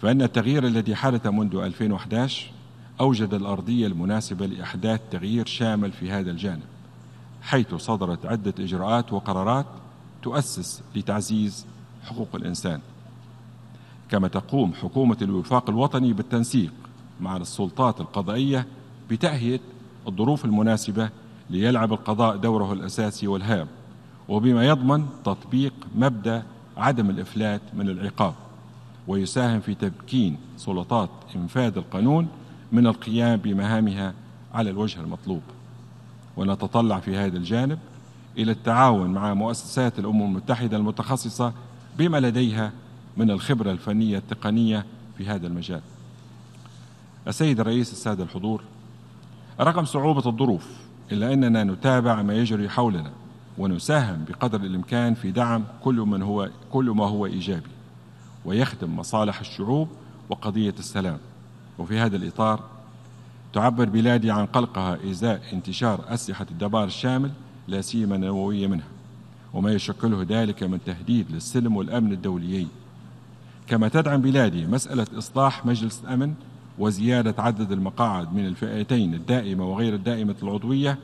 فإن 0.02 0.22
التغيير 0.22 0.66
الذي 0.66 0.94
حدث 0.94 1.26
منذ 1.26 1.56
2011 1.56 2.50
أوجد 3.00 3.34
الأرضية 3.34 3.86
المناسبة 3.86 4.46
لإحداث 4.46 5.00
تغيير 5.10 5.46
شامل 5.46 5.92
في 5.92 6.10
هذا 6.10 6.30
الجانب 6.30 6.62
حيث 7.42 7.74
صدرت 7.74 8.26
عدة 8.26 8.54
إجراءات 8.58 9.12
وقرارات 9.12 9.66
تؤسس 10.22 10.82
لتعزيز 10.96 11.66
حقوق 12.04 12.28
الإنسان. 12.34 12.80
كما 14.10 14.28
تقوم 14.28 14.72
حكومة 14.72 15.16
الوفاق 15.22 15.70
الوطني 15.70 16.12
بالتنسيق 16.12 16.72
مع 17.20 17.36
السلطات 17.36 18.00
القضائية 18.00 18.66
بتأهية 19.10 19.60
الظروف 20.08 20.44
المناسبة 20.44 21.10
ليلعب 21.50 21.92
القضاء 21.92 22.36
دوره 22.36 22.72
الأساسي 22.72 23.26
والهام 23.26 23.66
وبما 24.28 24.66
يضمن 24.66 25.06
تطبيق 25.24 25.72
مبدأ 25.94 26.42
عدم 26.76 27.10
الإفلات 27.10 27.60
من 27.74 27.88
العقاب 27.88 28.34
ويساهم 29.08 29.60
في 29.60 29.74
تمكين 29.74 30.36
سلطات 30.56 31.10
إنفاذ 31.36 31.76
القانون 31.76 32.28
من 32.72 32.86
القيام 32.86 33.36
بمهامها 33.36 34.14
على 34.54 34.70
الوجه 34.70 35.00
المطلوب. 35.00 35.42
ونتطلع 36.36 37.00
في 37.00 37.16
هذا 37.16 37.36
الجانب 37.36 37.78
إلى 38.38 38.52
التعاون 38.52 39.10
مع 39.10 39.34
مؤسسات 39.34 39.98
الأمم 39.98 40.22
المتحدة 40.22 40.76
المتخصصة 40.76 41.52
بما 41.98 42.20
لديها 42.20 42.72
من 43.16 43.30
الخبرة 43.30 43.72
الفنية 43.72 44.18
التقنية 44.18 44.86
في 45.18 45.26
هذا 45.26 45.46
المجال. 45.46 45.80
السيد 47.28 47.60
الرئيس 47.60 47.92
السادة 47.92 48.24
الحضور 48.24 48.62
رغم 49.60 49.84
صعوبة 49.84 50.26
الظروف 50.26 50.89
إلا 51.12 51.32
أننا 51.32 51.64
نتابع 51.64 52.22
ما 52.22 52.34
يجري 52.34 52.68
حولنا 52.68 53.10
ونساهم 53.58 54.24
بقدر 54.28 54.60
الإمكان 54.60 55.14
في 55.14 55.30
دعم 55.30 55.64
كل 55.84 55.94
من 55.94 56.22
هو 56.22 56.50
كل 56.72 56.84
ما 56.84 57.06
هو 57.06 57.26
إيجابي 57.26 57.70
ويخدم 58.44 58.96
مصالح 58.96 59.40
الشعوب 59.40 59.88
وقضية 60.30 60.74
السلام. 60.78 61.18
وفي 61.78 61.98
هذا 61.98 62.16
الإطار 62.16 62.60
تعبر 63.52 63.84
بلادي 63.84 64.30
عن 64.30 64.46
قلقها 64.46 64.98
إزاء 65.10 65.42
انتشار 65.52 66.04
أسلحة 66.08 66.46
الدمار 66.50 66.84
الشامل 66.84 67.30
لا 67.68 67.80
سيما 67.80 68.16
النووية 68.16 68.66
منها 68.66 68.88
وما 69.54 69.72
يشكله 69.72 70.26
ذلك 70.28 70.62
من 70.62 70.78
تهديد 70.86 71.30
للسلم 71.30 71.76
والأمن 71.76 72.12
الدوليين. 72.12 72.68
كما 73.66 73.88
تدعم 73.88 74.20
بلادي 74.20 74.66
مسألة 74.66 75.06
إصلاح 75.18 75.66
مجلس 75.66 76.00
الأمن 76.04 76.34
وزيادة 76.78 77.35
عدد 77.38 77.72
المقاعد 77.72 78.35
من 78.35 78.46
الفئتين 78.46 79.14
الدائمة 79.14 79.64
وغير 79.70 79.94
الدائمة 79.94 80.37
العضوية 80.42 80.98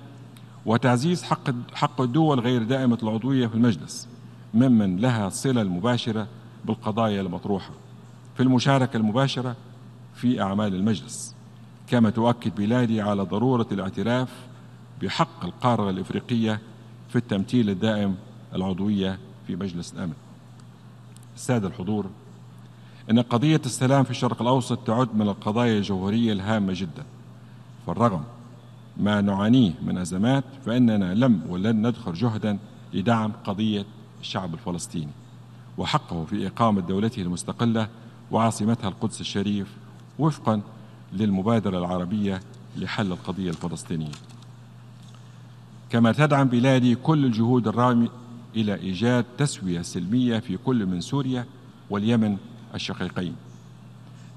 وتعزيز 0.66 1.22
حق 1.22 1.50
حق 1.74 2.00
الدول 2.00 2.40
غير 2.40 2.62
دائمة 2.62 2.98
العضوية 3.02 3.46
في 3.46 3.54
المجلس 3.54 4.08
ممن 4.54 4.96
لها 4.96 5.28
صلة 5.28 5.62
المباشرة 5.62 6.28
بالقضايا 6.64 7.20
المطروحة. 7.20 7.70
في 8.36 8.42
المشاركة 8.42 8.96
المباشرة 8.96 9.56
في 10.14 10.42
أعمال 10.42 10.74
المجلس 10.74 11.34
كما 11.88 12.10
تؤكد 12.10 12.54
بلادي 12.54 13.00
على 13.00 13.22
ضرورة 13.22 13.66
الاعتراف 13.72 14.28
بحق 15.02 15.44
القارة 15.44 15.90
الإفريقية 15.90 16.60
في 17.08 17.16
التمثيل 17.16 17.70
الدائم 17.70 18.16
العضوية 18.54 19.18
في 19.46 19.56
مجلس 19.56 19.92
الأمن. 19.92 20.14
السادة 21.36 21.68
الحضور 21.68 22.06
أن 23.10 23.20
قضية 23.20 23.60
السلام 23.66 24.04
في 24.04 24.10
الشرق 24.10 24.42
الأوسط 24.42 24.78
تعد 24.78 25.14
من 25.14 25.28
القضايا 25.28 25.78
الجوهرية 25.78 26.32
الهامة 26.32 26.72
جدا. 26.76 27.04
فالرغم 27.86 28.22
ما 28.96 29.20
نعانيه 29.20 29.72
من 29.86 29.98
أزمات 29.98 30.44
فإننا 30.66 31.14
لم 31.14 31.42
ولن 31.48 31.86
ندخر 31.86 32.14
جهدا 32.14 32.58
لدعم 32.94 33.32
قضية 33.44 33.84
الشعب 34.20 34.54
الفلسطيني. 34.54 35.12
وحقه 35.78 36.24
في 36.24 36.46
إقامة 36.46 36.80
دولته 36.80 37.22
المستقلة 37.22 37.88
وعاصمتها 38.30 38.88
القدس 38.88 39.20
الشريف 39.20 39.68
وفقا 40.18 40.60
للمبادرة 41.12 41.78
العربية 41.78 42.40
لحل 42.76 43.12
القضية 43.12 43.50
الفلسطينية. 43.50 44.12
كما 45.90 46.12
تدعم 46.12 46.48
بلادي 46.48 46.94
كل 46.94 47.24
الجهود 47.24 47.68
الرامية 47.68 48.08
إلى 48.56 48.74
إيجاد 48.74 49.24
تسوية 49.38 49.82
سلمية 49.82 50.38
في 50.38 50.56
كل 50.56 50.86
من 50.86 51.00
سوريا 51.00 51.46
واليمن 51.90 52.36
الشقيقين 52.74 53.36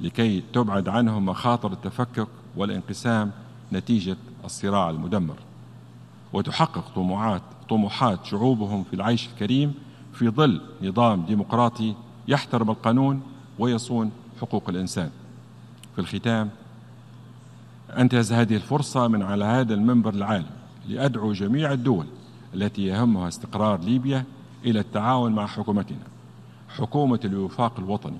لكي 0.01 0.43
تبعد 0.53 0.89
عنهم 0.89 1.25
مخاطر 1.25 1.73
التفكك 1.73 2.27
والانقسام 2.55 3.31
نتيجة 3.73 4.17
الصراع 4.45 4.89
المدمر. 4.89 5.35
وتحقق 6.33 6.91
طموحات 6.95 7.41
طموحات 7.69 8.25
شعوبهم 8.25 8.83
في 8.83 8.93
العيش 8.93 9.27
الكريم 9.27 9.73
في 10.13 10.29
ظل 10.29 10.61
نظام 10.81 11.25
ديمقراطي 11.25 11.95
يحترم 12.27 12.69
القانون 12.69 13.21
ويصون 13.59 14.11
حقوق 14.41 14.69
الإنسان. 14.69 15.09
في 15.95 16.01
الختام 16.01 16.49
أنتهز 17.97 18.33
هذه 18.33 18.55
الفرصة 18.55 19.07
من 19.07 19.23
على 19.23 19.45
هذا 19.45 19.73
المنبر 19.73 20.13
العالي 20.13 20.45
لأدعو 20.87 21.33
جميع 21.33 21.71
الدول 21.71 22.05
التي 22.53 22.81
يهمها 22.85 23.27
استقرار 23.27 23.79
ليبيا 23.79 24.25
إلى 24.65 24.79
التعاون 24.79 25.31
مع 25.31 25.45
حكومتنا. 25.45 26.08
حكومة 26.77 27.19
الوفاق 27.25 27.79
الوطني 27.79 28.17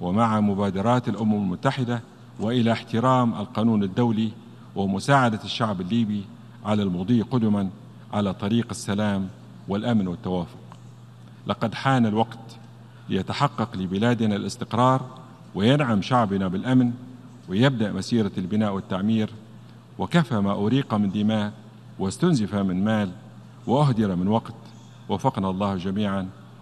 ومع 0.00 0.40
مبادرات 0.40 1.08
الأمم 1.08 1.34
المتحدة 1.34 2.02
وإلى 2.40 2.72
احترام 2.72 3.34
القانون 3.34 3.82
الدولي 3.82 4.32
ومساعدة 4.76 5.40
الشعب 5.44 5.80
الليبي 5.80 6.24
على 6.64 6.82
المضي 6.82 7.22
قدما 7.22 7.70
على 8.12 8.34
طريق 8.34 8.66
السلام 8.70 9.28
والأمن 9.68 10.08
والتوافق. 10.08 10.58
لقد 11.46 11.74
حان 11.74 12.06
الوقت 12.06 12.38
ليتحقق 13.08 13.76
لبلادنا 13.76 14.36
الاستقرار 14.36 15.00
وينعم 15.54 16.02
شعبنا 16.02 16.48
بالأمن 16.48 16.92
ويبدأ 17.48 17.92
مسيرة 17.92 18.32
البناء 18.38 18.74
والتعمير 18.74 19.30
وكفى 19.98 20.40
ما 20.40 20.52
أريق 20.52 20.94
من 20.94 21.10
دماء 21.10 21.52
واستنزف 21.98 22.54
من 22.54 22.84
مال 22.84 23.10
وأهدر 23.66 24.16
من 24.16 24.28
وقت 24.28 24.54
وفقنا 25.08 25.50
الله 25.50 25.76
جميعا 25.76 26.28